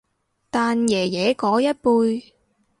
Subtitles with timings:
[0.49, 2.33] 但爺爺嗰一輩